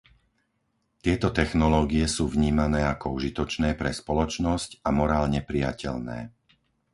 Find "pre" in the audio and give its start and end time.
3.79-3.91